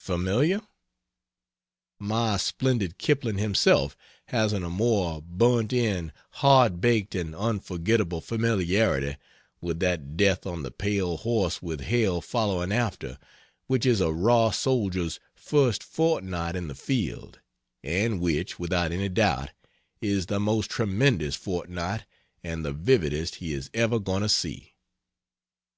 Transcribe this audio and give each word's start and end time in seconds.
Familiar? 0.00 0.60
My 1.98 2.36
splendid 2.36 2.98
Kipling 2.98 3.38
himself 3.38 3.96
hasn't 4.26 4.62
a 4.62 4.68
more 4.68 5.22
burnt 5.22 5.72
in, 5.72 6.12
hard 6.44 6.78
baked, 6.78 7.14
and 7.14 7.34
unforgetable 7.34 8.20
familiarity 8.20 9.16
with 9.62 9.80
that 9.80 10.14
death 10.14 10.44
on 10.44 10.62
the 10.62 10.70
pale 10.70 11.16
horse 11.16 11.62
with 11.62 11.80
hell 11.80 12.20
following 12.20 12.70
after, 12.70 13.18
which 13.66 13.86
is 13.86 14.02
a 14.02 14.12
raw 14.12 14.50
soldier's 14.50 15.18
first 15.34 15.82
fortnight 15.82 16.54
in 16.54 16.68
the 16.68 16.74
field 16.74 17.40
and 17.82 18.20
which, 18.20 18.58
without 18.58 18.92
any 18.92 19.08
doubt, 19.08 19.52
is 20.02 20.26
the 20.26 20.38
most 20.38 20.68
tremendous 20.68 21.34
fortnight 21.34 22.04
and 22.44 22.62
the 22.62 22.72
vividest 22.74 23.36
he 23.36 23.54
is 23.54 23.70
ever 23.72 23.98
going 23.98 24.20
to 24.20 24.28
see. 24.28 24.74